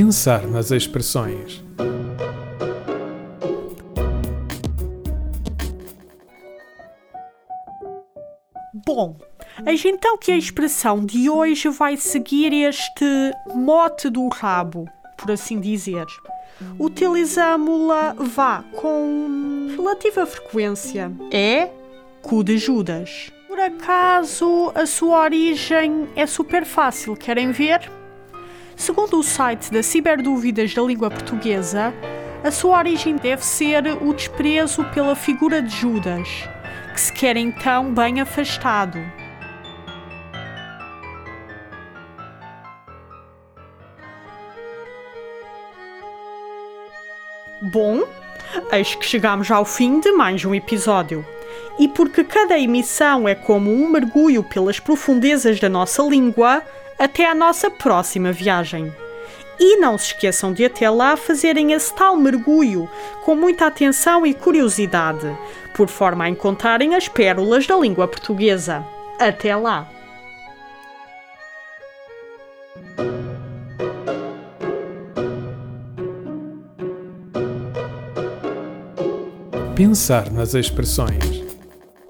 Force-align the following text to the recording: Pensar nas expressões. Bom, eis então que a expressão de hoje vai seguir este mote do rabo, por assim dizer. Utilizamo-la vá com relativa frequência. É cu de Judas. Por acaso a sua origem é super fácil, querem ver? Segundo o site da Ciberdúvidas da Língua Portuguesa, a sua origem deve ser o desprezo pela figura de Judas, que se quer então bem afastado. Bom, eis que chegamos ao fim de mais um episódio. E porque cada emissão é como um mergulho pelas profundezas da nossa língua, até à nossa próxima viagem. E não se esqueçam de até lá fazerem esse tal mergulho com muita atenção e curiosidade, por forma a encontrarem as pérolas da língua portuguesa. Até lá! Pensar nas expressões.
Pensar 0.00 0.46
nas 0.46 0.70
expressões. 0.70 1.60
Bom, 8.86 9.16
eis 9.66 9.84
então 9.84 10.16
que 10.16 10.30
a 10.30 10.36
expressão 10.36 11.04
de 11.04 11.28
hoje 11.28 11.68
vai 11.70 11.96
seguir 11.96 12.52
este 12.52 13.04
mote 13.52 14.08
do 14.08 14.28
rabo, 14.28 14.88
por 15.16 15.32
assim 15.32 15.58
dizer. 15.58 16.06
Utilizamo-la 16.78 18.14
vá 18.16 18.62
com 18.76 19.66
relativa 19.76 20.24
frequência. 20.26 21.10
É 21.32 21.70
cu 22.22 22.44
de 22.44 22.56
Judas. 22.56 23.32
Por 23.48 23.58
acaso 23.58 24.70
a 24.76 24.86
sua 24.86 25.24
origem 25.24 26.08
é 26.14 26.24
super 26.24 26.64
fácil, 26.64 27.16
querem 27.16 27.50
ver? 27.50 27.97
Segundo 28.78 29.18
o 29.18 29.24
site 29.24 29.72
da 29.72 29.82
Ciberdúvidas 29.82 30.72
da 30.72 30.80
Língua 30.80 31.10
Portuguesa, 31.10 31.92
a 32.44 32.50
sua 32.52 32.78
origem 32.78 33.16
deve 33.16 33.44
ser 33.44 33.82
o 34.00 34.14
desprezo 34.14 34.84
pela 34.94 35.16
figura 35.16 35.60
de 35.60 35.68
Judas, 35.68 36.28
que 36.94 37.00
se 37.00 37.12
quer 37.12 37.36
então 37.36 37.92
bem 37.92 38.20
afastado. 38.20 39.00
Bom, 47.72 48.04
eis 48.70 48.94
que 48.94 49.04
chegamos 49.04 49.50
ao 49.50 49.64
fim 49.64 49.98
de 49.98 50.12
mais 50.12 50.44
um 50.44 50.54
episódio. 50.54 51.26
E 51.78 51.86
porque 51.88 52.24
cada 52.24 52.58
emissão 52.58 53.28
é 53.28 53.34
como 53.34 53.72
um 53.72 53.88
mergulho 53.88 54.42
pelas 54.42 54.80
profundezas 54.80 55.60
da 55.60 55.68
nossa 55.68 56.02
língua, 56.02 56.62
até 56.98 57.24
à 57.30 57.34
nossa 57.34 57.70
próxima 57.70 58.32
viagem. 58.32 58.92
E 59.60 59.76
não 59.76 59.98
se 59.98 60.12
esqueçam 60.12 60.52
de 60.52 60.64
até 60.64 60.88
lá 60.88 61.16
fazerem 61.16 61.72
esse 61.72 61.94
tal 61.94 62.16
mergulho 62.16 62.88
com 63.24 63.34
muita 63.34 63.66
atenção 63.66 64.26
e 64.26 64.32
curiosidade, 64.32 65.36
por 65.74 65.88
forma 65.88 66.24
a 66.24 66.28
encontrarem 66.28 66.94
as 66.94 67.08
pérolas 67.08 67.66
da 67.66 67.76
língua 67.76 68.06
portuguesa. 68.06 68.84
Até 69.18 69.54
lá! 69.54 69.88
Pensar 79.78 80.32
nas 80.32 80.54
expressões. 80.54 81.47